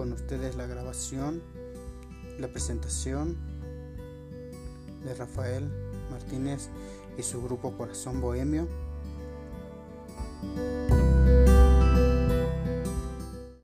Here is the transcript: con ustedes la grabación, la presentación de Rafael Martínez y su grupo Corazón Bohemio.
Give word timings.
con 0.00 0.14
ustedes 0.14 0.56
la 0.56 0.64
grabación, 0.66 1.42
la 2.38 2.48
presentación 2.48 3.36
de 5.04 5.14
Rafael 5.14 5.70
Martínez 6.10 6.70
y 7.18 7.22
su 7.22 7.42
grupo 7.42 7.76
Corazón 7.76 8.18
Bohemio. 8.22 8.66